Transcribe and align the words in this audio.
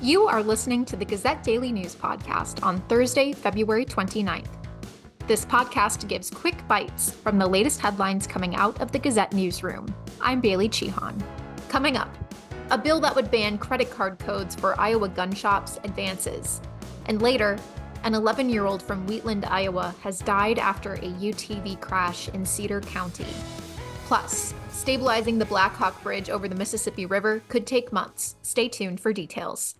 You 0.00 0.28
are 0.28 0.44
listening 0.44 0.84
to 0.84 0.96
the 0.96 1.04
Gazette 1.04 1.42
Daily 1.42 1.72
News 1.72 1.96
Podcast 1.96 2.62
on 2.62 2.80
Thursday, 2.82 3.32
February 3.32 3.84
29th. 3.84 4.46
This 5.26 5.44
podcast 5.44 6.06
gives 6.06 6.30
quick 6.30 6.66
bites 6.68 7.10
from 7.10 7.36
the 7.36 7.48
latest 7.48 7.80
headlines 7.80 8.24
coming 8.24 8.54
out 8.54 8.80
of 8.80 8.92
the 8.92 9.00
Gazette 9.00 9.32
newsroom. 9.32 9.92
I'm 10.20 10.40
Bailey 10.40 10.68
Cichon. 10.68 11.20
Coming 11.68 11.96
up, 11.96 12.16
a 12.70 12.78
bill 12.78 13.00
that 13.00 13.12
would 13.16 13.28
ban 13.32 13.58
credit 13.58 13.90
card 13.90 14.20
codes 14.20 14.54
for 14.54 14.80
Iowa 14.80 15.08
gun 15.08 15.34
shops 15.34 15.80
advances. 15.82 16.60
And 17.06 17.20
later, 17.20 17.58
an 18.04 18.14
11 18.14 18.50
year 18.50 18.66
old 18.66 18.84
from 18.84 19.04
Wheatland, 19.04 19.46
Iowa 19.46 19.96
has 20.02 20.20
died 20.20 20.60
after 20.60 20.94
a 20.94 21.08
UTV 21.08 21.80
crash 21.80 22.28
in 22.28 22.46
Cedar 22.46 22.82
County. 22.82 23.26
Plus, 24.06 24.54
stabilizing 24.70 25.40
the 25.40 25.44
Blackhawk 25.44 26.00
Bridge 26.04 26.30
over 26.30 26.46
the 26.46 26.54
Mississippi 26.54 27.04
River 27.04 27.42
could 27.48 27.66
take 27.66 27.92
months. 27.92 28.36
Stay 28.42 28.68
tuned 28.68 29.00
for 29.00 29.12
details. 29.12 29.74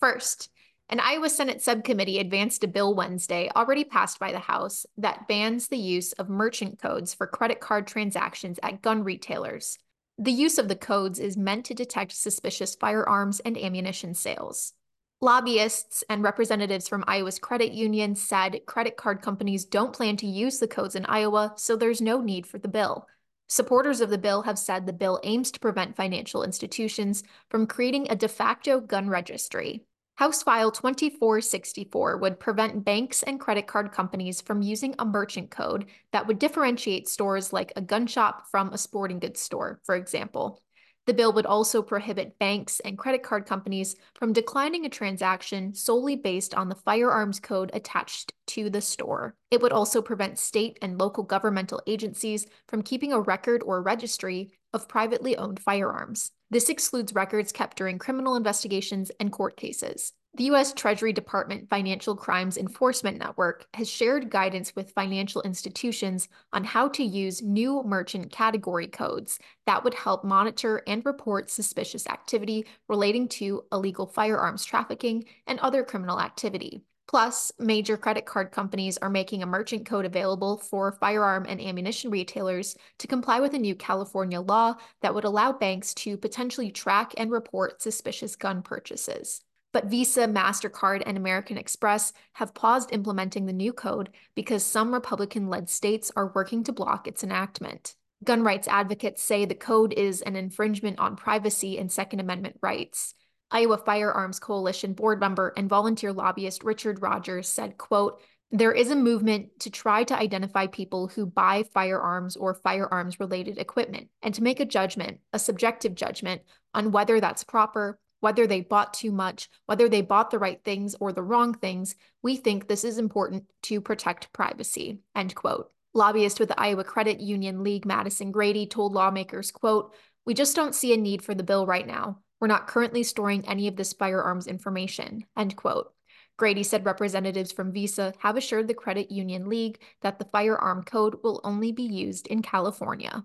First, 0.00 0.48
an 0.88 0.98
Iowa 0.98 1.28
Senate 1.28 1.62
subcommittee 1.62 2.18
advanced 2.18 2.64
a 2.64 2.68
bill 2.68 2.94
Wednesday, 2.94 3.48
already 3.54 3.84
passed 3.84 4.18
by 4.18 4.32
the 4.32 4.40
House, 4.40 4.86
that 4.96 5.28
bans 5.28 5.68
the 5.68 5.78
use 5.78 6.12
of 6.14 6.28
merchant 6.28 6.80
codes 6.80 7.14
for 7.14 7.26
credit 7.26 7.60
card 7.60 7.86
transactions 7.86 8.58
at 8.62 8.82
gun 8.82 9.04
retailers. 9.04 9.78
The 10.18 10.32
use 10.32 10.58
of 10.58 10.68
the 10.68 10.76
codes 10.76 11.18
is 11.18 11.36
meant 11.36 11.64
to 11.66 11.74
detect 11.74 12.12
suspicious 12.12 12.74
firearms 12.74 13.40
and 13.40 13.56
ammunition 13.56 14.14
sales. 14.14 14.72
Lobbyists 15.20 16.02
and 16.08 16.22
representatives 16.22 16.88
from 16.88 17.04
Iowa's 17.06 17.38
credit 17.38 17.72
union 17.72 18.14
said 18.14 18.62
credit 18.66 18.96
card 18.96 19.20
companies 19.20 19.66
don't 19.66 19.92
plan 19.92 20.16
to 20.16 20.26
use 20.26 20.58
the 20.58 20.66
codes 20.66 20.96
in 20.96 21.04
Iowa, 21.06 21.52
so 21.56 21.76
there's 21.76 22.00
no 22.00 22.20
need 22.20 22.46
for 22.46 22.58
the 22.58 22.68
bill. 22.68 23.06
Supporters 23.48 24.00
of 24.00 24.10
the 24.10 24.18
bill 24.18 24.42
have 24.42 24.58
said 24.58 24.86
the 24.86 24.92
bill 24.92 25.20
aims 25.24 25.50
to 25.50 25.60
prevent 25.60 25.94
financial 25.94 26.42
institutions 26.42 27.22
from 27.48 27.66
creating 27.66 28.06
a 28.08 28.16
de 28.16 28.28
facto 28.28 28.80
gun 28.80 29.08
registry. 29.08 29.84
House 30.20 30.42
File 30.42 30.70
2464 30.70 32.18
would 32.18 32.38
prevent 32.38 32.84
banks 32.84 33.22
and 33.22 33.40
credit 33.40 33.66
card 33.66 33.90
companies 33.90 34.42
from 34.42 34.60
using 34.60 34.94
a 34.98 35.04
merchant 35.06 35.50
code 35.50 35.86
that 36.12 36.26
would 36.26 36.38
differentiate 36.38 37.08
stores 37.08 37.54
like 37.54 37.72
a 37.74 37.80
gun 37.80 38.06
shop 38.06 38.46
from 38.50 38.70
a 38.70 38.76
sporting 38.76 39.18
goods 39.18 39.40
store, 39.40 39.80
for 39.82 39.94
example. 39.94 40.60
The 41.06 41.14
bill 41.14 41.32
would 41.32 41.46
also 41.46 41.80
prohibit 41.80 42.38
banks 42.38 42.80
and 42.80 42.98
credit 42.98 43.22
card 43.22 43.46
companies 43.46 43.96
from 44.14 44.34
declining 44.34 44.84
a 44.84 44.90
transaction 44.90 45.74
solely 45.74 46.16
based 46.16 46.54
on 46.54 46.68
the 46.68 46.74
firearms 46.74 47.40
code 47.40 47.70
attached 47.72 48.34
to 48.48 48.68
the 48.68 48.82
store. 48.82 49.36
It 49.50 49.62
would 49.62 49.72
also 49.72 50.02
prevent 50.02 50.38
state 50.38 50.78
and 50.82 50.98
local 50.98 51.24
governmental 51.24 51.80
agencies 51.86 52.46
from 52.68 52.82
keeping 52.82 53.14
a 53.14 53.20
record 53.20 53.62
or 53.64 53.80
registry 53.80 54.52
of 54.72 54.88
privately 54.88 55.36
owned 55.36 55.60
firearms. 55.60 56.30
This 56.50 56.68
excludes 56.68 57.14
records 57.14 57.52
kept 57.52 57.76
during 57.76 57.98
criminal 57.98 58.36
investigations 58.36 59.10
and 59.20 59.30
court 59.30 59.56
cases. 59.56 60.12
The 60.36 60.44
U.S. 60.44 60.72
Treasury 60.72 61.12
Department 61.12 61.68
Financial 61.68 62.14
Crimes 62.14 62.56
Enforcement 62.56 63.18
Network 63.18 63.66
has 63.74 63.90
shared 63.90 64.30
guidance 64.30 64.76
with 64.76 64.92
financial 64.92 65.42
institutions 65.42 66.28
on 66.52 66.62
how 66.62 66.88
to 66.90 67.02
use 67.02 67.42
new 67.42 67.82
merchant 67.82 68.30
category 68.30 68.86
codes 68.86 69.40
that 69.66 69.82
would 69.82 69.92
help 69.92 70.22
monitor 70.22 70.84
and 70.86 71.04
report 71.04 71.50
suspicious 71.50 72.06
activity 72.06 72.64
relating 72.88 73.26
to 73.26 73.64
illegal 73.72 74.06
firearms 74.06 74.64
trafficking 74.64 75.24
and 75.48 75.58
other 75.58 75.82
criminal 75.82 76.20
activity. 76.20 76.84
Plus, 77.08 77.50
major 77.58 77.96
credit 77.96 78.24
card 78.24 78.52
companies 78.52 78.98
are 78.98 79.10
making 79.10 79.42
a 79.42 79.46
merchant 79.46 79.84
code 79.84 80.04
available 80.04 80.58
for 80.58 80.92
firearm 80.92 81.44
and 81.48 81.60
ammunition 81.60 82.08
retailers 82.08 82.76
to 82.98 83.08
comply 83.08 83.40
with 83.40 83.52
a 83.54 83.58
new 83.58 83.74
California 83.74 84.40
law 84.40 84.76
that 85.02 85.12
would 85.12 85.24
allow 85.24 85.50
banks 85.50 85.92
to 85.92 86.16
potentially 86.16 86.70
track 86.70 87.12
and 87.16 87.32
report 87.32 87.82
suspicious 87.82 88.36
gun 88.36 88.62
purchases. 88.62 89.42
But 89.72 89.86
Visa, 89.86 90.26
MasterCard, 90.26 91.02
and 91.06 91.16
American 91.16 91.56
Express 91.56 92.12
have 92.34 92.54
paused 92.54 92.92
implementing 92.92 93.46
the 93.46 93.52
new 93.52 93.72
code 93.72 94.10
because 94.34 94.64
some 94.64 94.92
Republican 94.92 95.48
led 95.48 95.70
states 95.70 96.10
are 96.16 96.32
working 96.34 96.64
to 96.64 96.72
block 96.72 97.06
its 97.06 97.22
enactment. 97.22 97.94
Gun 98.24 98.42
rights 98.42 98.68
advocates 98.68 99.22
say 99.22 99.44
the 99.44 99.54
code 99.54 99.92
is 99.94 100.20
an 100.22 100.36
infringement 100.36 100.98
on 100.98 101.16
privacy 101.16 101.78
and 101.78 101.90
Second 101.90 102.20
Amendment 102.20 102.56
rights. 102.60 103.14
Iowa 103.50 103.78
Firearms 103.78 104.38
Coalition 104.38 104.92
board 104.92 105.20
member 105.20 105.52
and 105.56 105.68
volunteer 105.68 106.12
lobbyist 106.12 106.62
Richard 106.62 107.00
Rogers 107.02 107.48
said, 107.48 107.78
quote, 107.78 108.20
there 108.52 108.72
is 108.72 108.90
a 108.90 108.96
movement 108.96 109.60
to 109.60 109.70
try 109.70 110.02
to 110.04 110.18
identify 110.18 110.66
people 110.66 111.06
who 111.06 111.24
buy 111.24 111.62
firearms 111.72 112.36
or 112.36 112.54
firearms 112.54 113.20
related 113.20 113.58
equipment 113.58 114.08
and 114.22 114.34
to 114.34 114.42
make 114.42 114.58
a 114.58 114.64
judgment, 114.64 115.20
a 115.32 115.38
subjective 115.38 115.94
judgment, 115.94 116.42
on 116.74 116.90
whether 116.90 117.20
that's 117.20 117.44
proper, 117.44 118.00
whether 118.20 118.46
they 118.46 118.60
bought 118.60 118.94
too 118.94 119.10
much, 119.10 119.48
whether 119.66 119.88
they 119.88 120.02
bought 120.02 120.30
the 120.30 120.38
right 120.38 120.62
things 120.64 120.94
or 121.00 121.12
the 121.12 121.22
wrong 121.22 121.54
things. 121.54 121.94
We 122.22 122.36
think 122.36 122.68
this 122.68 122.84
is 122.84 122.98
important 122.98 123.44
to 123.64 123.80
protect 123.80 124.32
privacy. 124.32 125.00
End 125.14 125.34
quote. 125.34 125.70
Lobbyist 125.92 126.38
with 126.38 126.50
the 126.50 126.60
Iowa 126.60 126.84
Credit 126.84 127.20
Union 127.20 127.64
League, 127.64 127.84
Madison 127.84 128.30
Grady, 128.30 128.66
told 128.66 128.92
lawmakers, 128.92 129.50
quote, 129.50 129.92
We 130.24 130.34
just 130.34 130.54
don't 130.54 130.74
see 130.74 130.94
a 130.94 130.96
need 130.96 131.22
for 131.22 131.34
the 131.34 131.42
bill 131.42 131.66
right 131.66 131.86
now. 131.86 132.20
We're 132.40 132.46
not 132.46 132.68
currently 132.68 133.02
storing 133.02 133.46
any 133.46 133.66
of 133.66 133.76
this 133.76 133.92
firearms 133.92 134.46
information, 134.46 135.24
end 135.36 135.56
quote. 135.56 135.92
Grady 136.36 136.62
said 136.62 136.86
representatives 136.86 137.52
from 137.52 137.70
Visa 137.72 138.14
have 138.20 138.36
assured 138.36 138.66
the 138.66 138.72
Credit 138.72 139.10
Union 139.10 139.48
League 139.48 139.82
that 140.00 140.18
the 140.18 140.24
firearm 140.26 140.82
code 140.84 141.16
will 141.22 141.40
only 141.44 141.70
be 141.70 141.82
used 141.82 142.26
in 142.28 142.40
California. 142.40 143.24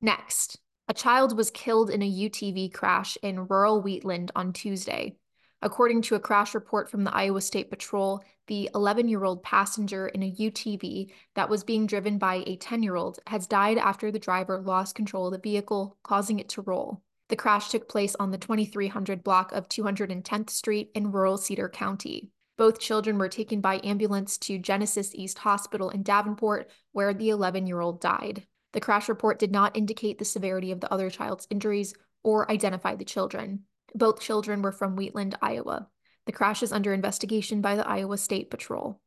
Next, 0.00 0.58
a 0.88 0.94
child 0.94 1.36
was 1.36 1.50
killed 1.50 1.90
in 1.90 2.02
a 2.02 2.10
UTV 2.10 2.72
crash 2.72 3.16
in 3.22 3.46
rural 3.46 3.80
Wheatland 3.80 4.30
on 4.36 4.52
Tuesday. 4.52 5.16
According 5.62 6.02
to 6.02 6.14
a 6.14 6.20
crash 6.20 6.54
report 6.54 6.90
from 6.90 7.04
the 7.04 7.14
Iowa 7.14 7.40
State 7.40 7.70
Patrol, 7.70 8.22
the 8.48 8.68
11 8.74 9.08
year 9.08 9.24
old 9.24 9.42
passenger 9.42 10.08
in 10.08 10.22
a 10.22 10.30
UTV 10.30 11.10
that 11.36 11.48
was 11.48 11.64
being 11.64 11.86
driven 11.86 12.18
by 12.18 12.44
a 12.46 12.56
10 12.56 12.82
year 12.82 12.96
old 12.96 13.18
has 13.26 13.46
died 13.46 13.78
after 13.78 14.12
the 14.12 14.18
driver 14.18 14.60
lost 14.60 14.94
control 14.94 15.26
of 15.26 15.32
the 15.32 15.38
vehicle, 15.38 15.96
causing 16.02 16.38
it 16.38 16.50
to 16.50 16.62
roll. 16.62 17.02
The 17.30 17.36
crash 17.36 17.70
took 17.70 17.88
place 17.88 18.14
on 18.16 18.30
the 18.30 18.36
2300 18.36 19.24
block 19.24 19.52
of 19.52 19.70
210th 19.70 20.50
Street 20.50 20.90
in 20.94 21.10
rural 21.10 21.38
Cedar 21.38 21.70
County. 21.70 22.30
Both 22.58 22.78
children 22.78 23.16
were 23.16 23.30
taken 23.30 23.62
by 23.62 23.80
ambulance 23.82 24.36
to 24.38 24.58
Genesis 24.58 25.14
East 25.14 25.38
Hospital 25.38 25.88
in 25.88 26.02
Davenport, 26.02 26.70
where 26.92 27.14
the 27.14 27.30
11 27.30 27.66
year 27.66 27.80
old 27.80 28.02
died. 28.02 28.46
The 28.74 28.80
crash 28.80 29.08
report 29.08 29.38
did 29.38 29.52
not 29.52 29.76
indicate 29.76 30.18
the 30.18 30.24
severity 30.24 30.72
of 30.72 30.80
the 30.80 30.92
other 30.92 31.08
child's 31.08 31.46
injuries 31.48 31.94
or 32.24 32.50
identify 32.50 32.96
the 32.96 33.04
children. 33.04 33.60
Both 33.94 34.20
children 34.20 34.62
were 34.62 34.72
from 34.72 34.96
Wheatland, 34.96 35.36
Iowa. 35.40 35.88
The 36.26 36.32
crash 36.32 36.60
is 36.60 36.72
under 36.72 36.92
investigation 36.92 37.60
by 37.60 37.76
the 37.76 37.86
Iowa 37.86 38.18
State 38.18 38.50
Patrol. 38.50 39.00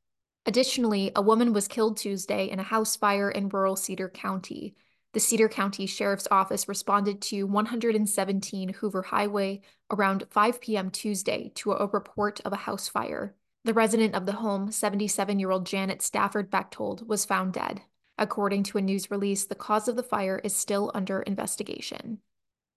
Additionally, 0.45 1.11
a 1.13 1.21
woman 1.21 1.51
was 1.51 1.67
killed 1.67 1.97
Tuesday 1.97 2.49
in 2.49 2.61
a 2.61 2.63
house 2.63 2.95
fire 2.95 3.29
in 3.29 3.49
rural 3.49 3.75
Cedar 3.75 4.07
County. 4.07 4.73
The 5.11 5.19
Cedar 5.19 5.49
County 5.49 5.85
Sheriff's 5.85 6.29
Office 6.31 6.69
responded 6.69 7.21
to 7.23 7.43
117 7.43 8.69
Hoover 8.69 9.01
Highway 9.01 9.59
around 9.91 10.27
5 10.29 10.61
p.m. 10.61 10.91
Tuesday 10.91 11.51
to 11.55 11.73
a 11.73 11.87
report 11.87 12.39
of 12.45 12.53
a 12.53 12.57
house 12.57 12.87
fire. 12.87 13.35
The 13.65 13.73
resident 13.73 14.15
of 14.15 14.25
the 14.25 14.33
home, 14.33 14.71
77 14.71 15.39
year 15.39 15.51
old 15.51 15.65
Janet 15.65 16.01
Stafford 16.01 16.49
Bechtold, 16.49 17.05
was 17.05 17.25
found 17.25 17.51
dead. 17.51 17.81
According 18.17 18.63
to 18.63 18.77
a 18.77 18.81
news 18.81 19.11
release, 19.11 19.45
the 19.45 19.55
cause 19.55 19.87
of 19.87 19.95
the 19.95 20.03
fire 20.03 20.39
is 20.43 20.55
still 20.55 20.91
under 20.93 21.21
investigation. 21.21 22.19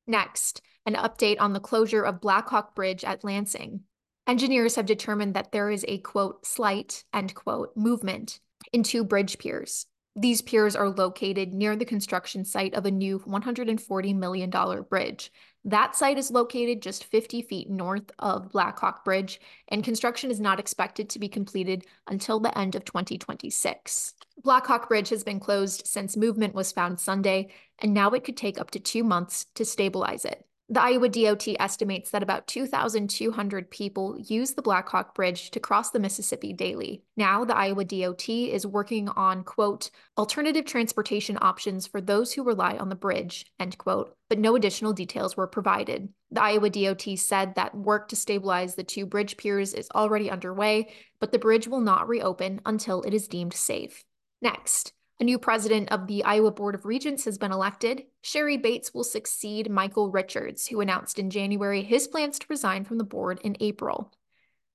Next, 0.07 0.61
an 0.87 0.95
update 0.95 1.37
on 1.41 1.53
the 1.53 1.61
closure 1.61 2.03
of 2.03 2.21
Blackhawk 2.21 2.75
Bridge 2.75 3.05
at 3.05 3.25
Lansing. 3.25 3.81
Engineers 4.27 4.77
have 4.77 4.87
determined 4.87 5.35
that 5.35 5.53
there 5.53 5.71
is 5.71 5.85
a 5.89 5.99
quote, 5.99 6.45
slight, 6.45 7.05
end 7.13 7.35
quote, 7.35 7.77
movement 7.77 8.41
in 8.73 8.83
two 8.83 9.05
bridge 9.05 9.39
piers. 9.39 9.87
These 10.17 10.43
piers 10.43 10.75
are 10.75 10.89
located 10.89 11.55
near 11.55 11.77
the 11.77 11.85
construction 11.85 12.45
site 12.45 12.75
of 12.75 12.85
a 12.85 12.91
new 12.91 13.21
$140 13.21 14.17
million 14.17 14.51
bridge. 14.89 15.33
That 15.65 15.95
site 15.95 16.19
is 16.19 16.33
located 16.33 16.83
just 16.83 17.05
50 17.05 17.43
feet 17.43 17.71
north 17.71 18.11
of 18.19 18.51
Blackhawk 18.51 19.05
Bridge, 19.05 19.41
and 19.69 19.85
construction 19.85 20.31
is 20.31 20.41
not 20.41 20.59
expected 20.59 21.09
to 21.11 21.21
be 21.21 21.29
completed 21.29 21.87
until 22.09 22.41
the 22.41 22.57
end 22.59 22.75
of 22.75 22.85
2026. 22.85 24.15
Blackhawk 24.43 24.89
Bridge 24.89 25.11
has 25.11 25.23
been 25.23 25.39
closed 25.39 25.87
since 25.87 26.17
movement 26.17 26.55
was 26.55 26.73
found 26.73 26.99
Sunday, 26.99 27.53
and 27.79 27.95
now 27.95 28.11
it 28.11 28.25
could 28.25 28.37
take 28.37 28.61
up 28.61 28.73
to 28.73 28.81
two 28.81 29.05
months 29.05 29.47
to 29.55 29.65
stabilize 29.65 30.25
it. 30.25 30.45
The 30.73 30.81
Iowa 30.81 31.09
DOT 31.09 31.49
estimates 31.59 32.11
that 32.11 32.23
about 32.23 32.47
2,200 32.47 33.73
people 33.73 34.17
use 34.21 34.53
the 34.53 34.63
Blackhawk 34.63 35.17
Bridge 35.17 35.51
to 35.51 35.59
cross 35.59 35.91
the 35.91 35.99
Mississippi 35.99 36.53
daily. 36.53 37.03
Now, 37.17 37.45
the 37.45 37.57
Iowa 37.57 37.85
DOT 37.85 38.29
is 38.29 38.65
working 38.65 39.09
on, 39.09 39.43
quote, 39.43 39.91
alternative 40.17 40.65
transportation 40.65 41.37
options 41.41 41.89
for 41.89 42.01
those 42.01 42.33
who 42.33 42.45
rely 42.45 42.77
on 42.77 42.89
the 42.89 42.95
bridge, 42.95 43.47
end 43.59 43.79
quote, 43.79 44.15
but 44.29 44.39
no 44.39 44.55
additional 44.55 44.93
details 44.93 45.37
were 45.37 45.49
provided. 45.49 46.09
The 46.31 46.43
Iowa 46.43 46.71
DOT 46.71 47.19
said 47.19 47.57
that 47.57 47.75
work 47.75 48.07
to 48.11 48.15
stabilize 48.15 48.77
the 48.77 48.85
two 48.85 49.07
bridge 49.07 49.37
piers 49.37 49.75
is 49.75 49.89
already 49.93 50.31
underway, 50.31 50.93
but 51.19 51.33
the 51.33 51.41
bridge 51.41 51.67
will 51.67 51.81
not 51.81 52.07
reopen 52.07 52.61
until 52.65 53.03
it 53.03 53.13
is 53.13 53.27
deemed 53.27 53.55
safe. 53.55 54.05
Next, 54.41 54.93
A 55.21 55.25
new 55.25 55.39
president 55.39 55.93
of 55.93 56.07
the 56.07 56.25
Iowa 56.25 56.51
Board 56.51 56.75
of 56.75 56.87
Regents 56.87 57.27
has 57.27 57.37
been 57.37 57.53
elected. 57.53 58.05
Sherry 58.23 58.57
Bates 58.57 58.95
will 58.95 59.05
succeed 59.05 59.71
Michael 59.71 60.11
Richards, 60.11 60.67
who 60.67 60.81
announced 60.81 61.19
in 61.19 61.29
January 61.29 61.83
his 61.83 62.09
plans 62.09 62.39
to 62.39 62.47
resign 62.49 62.85
from 62.85 62.97
the 62.97 63.05
board 63.05 63.39
in 63.45 63.55
April. 63.61 64.11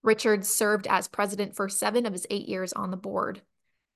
Richards 0.04 0.48
served 0.48 0.86
as 0.86 1.08
president 1.08 1.56
for 1.56 1.68
seven 1.68 2.06
of 2.06 2.14
his 2.14 2.28
eight 2.30 2.48
years 2.48 2.74
on 2.74 2.92
the 2.92 2.98
board. 2.98 3.42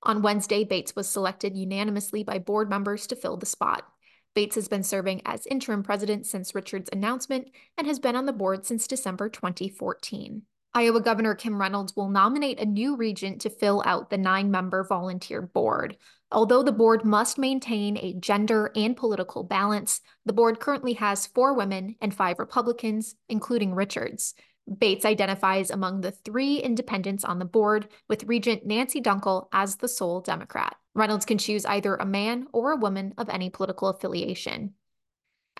On 0.02 0.22
Wednesday, 0.22 0.64
Bates 0.64 0.96
was 0.96 1.08
selected 1.08 1.56
unanimously 1.56 2.24
by 2.24 2.40
board 2.40 2.68
members 2.68 3.06
to 3.06 3.16
fill 3.16 3.36
the 3.36 3.46
spot. 3.46 3.86
Bates 4.34 4.56
has 4.56 4.66
been 4.66 4.82
serving 4.82 5.22
as 5.24 5.46
interim 5.46 5.84
president 5.84 6.26
since 6.26 6.52
Richards' 6.52 6.90
announcement 6.92 7.46
and 7.78 7.86
has 7.86 8.00
been 8.00 8.16
on 8.16 8.26
the 8.26 8.32
board 8.32 8.66
since 8.66 8.88
December 8.88 9.28
2014. 9.28 10.42
Iowa 10.72 11.00
Governor 11.00 11.34
Kim 11.34 11.60
Reynolds 11.60 11.96
will 11.96 12.08
nominate 12.08 12.60
a 12.60 12.64
new 12.64 12.94
regent 12.94 13.40
to 13.40 13.50
fill 13.50 13.82
out 13.84 14.08
the 14.08 14.18
nine 14.18 14.52
member 14.52 14.84
volunteer 14.84 15.42
board. 15.42 15.96
Although 16.30 16.62
the 16.62 16.70
board 16.70 17.04
must 17.04 17.38
maintain 17.38 17.96
a 17.96 18.14
gender 18.14 18.70
and 18.76 18.96
political 18.96 19.42
balance, 19.42 20.00
the 20.24 20.32
board 20.32 20.60
currently 20.60 20.92
has 20.92 21.26
four 21.26 21.54
women 21.54 21.96
and 22.00 22.14
five 22.14 22.38
Republicans, 22.38 23.16
including 23.28 23.74
Richards. 23.74 24.34
Bates 24.78 25.04
identifies 25.04 25.70
among 25.70 26.02
the 26.02 26.12
three 26.12 26.58
independents 26.58 27.24
on 27.24 27.40
the 27.40 27.44
board, 27.44 27.88
with 28.08 28.24
Regent 28.24 28.64
Nancy 28.64 29.00
Dunkel 29.00 29.48
as 29.52 29.76
the 29.76 29.88
sole 29.88 30.20
Democrat. 30.20 30.76
Reynolds 30.94 31.24
can 31.24 31.38
choose 31.38 31.66
either 31.66 31.96
a 31.96 32.06
man 32.06 32.46
or 32.52 32.70
a 32.70 32.76
woman 32.76 33.12
of 33.18 33.28
any 33.28 33.50
political 33.50 33.88
affiliation. 33.88 34.74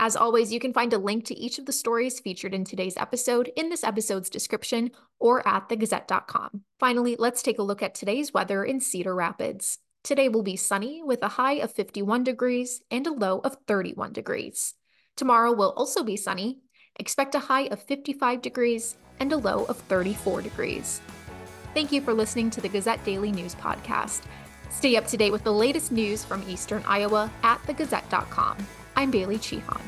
As 0.02 0.16
always, 0.16 0.50
you 0.50 0.58
can 0.58 0.72
find 0.72 0.94
a 0.94 0.98
link 0.98 1.26
to 1.26 1.38
each 1.38 1.58
of 1.58 1.66
the 1.66 1.72
stories 1.72 2.20
featured 2.20 2.54
in 2.54 2.64
today's 2.64 2.96
episode 2.96 3.52
in 3.54 3.68
this 3.68 3.84
episode's 3.84 4.30
description 4.30 4.92
or 5.18 5.46
at 5.46 5.68
thegazette.com. 5.68 6.62
Finally, 6.78 7.16
let's 7.18 7.42
take 7.42 7.58
a 7.58 7.62
look 7.62 7.82
at 7.82 7.94
today's 7.94 8.32
weather 8.32 8.64
in 8.64 8.80
Cedar 8.80 9.14
Rapids. 9.14 9.76
Today 10.02 10.30
will 10.30 10.42
be 10.42 10.56
sunny 10.56 11.02
with 11.04 11.22
a 11.22 11.28
high 11.28 11.56
of 11.56 11.70
51 11.70 12.24
degrees 12.24 12.80
and 12.90 13.06
a 13.06 13.12
low 13.12 13.40
of 13.40 13.58
31 13.68 14.14
degrees. 14.14 14.72
Tomorrow 15.16 15.52
will 15.52 15.74
also 15.76 16.02
be 16.02 16.16
sunny. 16.16 16.60
Expect 16.98 17.34
a 17.34 17.38
high 17.40 17.66
of 17.66 17.82
55 17.82 18.40
degrees 18.40 18.96
and 19.20 19.30
a 19.34 19.36
low 19.36 19.66
of 19.66 19.76
34 19.80 20.40
degrees. 20.40 21.02
Thank 21.74 21.92
you 21.92 22.00
for 22.00 22.14
listening 22.14 22.48
to 22.50 22.62
the 22.62 22.70
Gazette 22.70 23.04
Daily 23.04 23.32
News 23.32 23.54
Podcast. 23.54 24.22
Stay 24.70 24.96
up 24.96 25.06
to 25.08 25.18
date 25.18 25.32
with 25.32 25.44
the 25.44 25.52
latest 25.52 25.92
news 25.92 26.24
from 26.24 26.42
Eastern 26.48 26.82
Iowa 26.86 27.30
at 27.42 27.62
thegazette.com. 27.64 28.56
I'm 29.00 29.10
Bailey 29.10 29.38
Cichon. 29.38 29.80